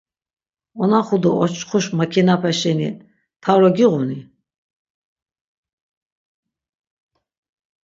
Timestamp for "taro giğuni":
3.41-4.19